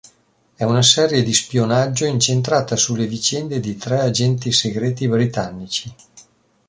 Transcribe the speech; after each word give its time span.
È 0.55 0.63
una 0.63 0.81
serie 0.81 1.21
di 1.21 1.31
spionaggio 1.31 2.05
incentrata 2.05 2.75
sulle 2.75 3.05
vicende 3.05 3.59
di 3.59 3.75
tre 3.77 3.99
agenti 3.99 4.51
segreti 4.51 5.07
britannici. 5.07 5.95